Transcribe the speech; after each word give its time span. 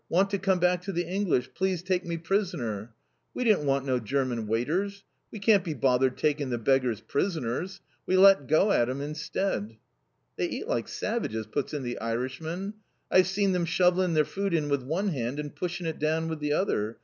want 0.09 0.31
to 0.31 0.39
come 0.39 0.57
back 0.57 0.81
to 0.81 0.91
the 0.93 1.03
English. 1.07 1.51
Please 1.53 1.83
take 1.83 2.03
me 2.03 2.17
prisoner.' 2.17 2.91
We 3.35 3.43
didn't 3.43 3.67
want 3.67 3.85
no 3.85 3.99
German 3.99 4.47
waiters. 4.47 5.03
We 5.31 5.37
can't 5.37 5.63
be 5.63 5.75
bothered 5.75 6.17
takin' 6.17 6.49
the 6.49 6.57
beggars 6.57 7.01
prisoners. 7.01 7.81
We 8.07 8.17
let 8.17 8.47
go 8.47 8.71
at 8.71 8.89
him 8.89 8.99
instead!" 8.99 9.77
"They 10.37 10.47
eat 10.47 10.67
like 10.67 10.87
savages!" 10.87 11.45
puts 11.45 11.71
in 11.71 11.83
the 11.83 11.99
Irishman. 11.99 12.73
"I've 13.11 13.27
see 13.27 13.45
them 13.45 13.65
shovelling 13.65 14.15
their 14.15 14.25
food 14.25 14.55
in 14.55 14.69
with 14.69 14.81
one 14.81 15.09
hand 15.09 15.37
and 15.39 15.55
pushing 15.55 15.85
it 15.85 15.99
down 15.99 16.27
with 16.29 16.39
the 16.39 16.53
other. 16.53 16.97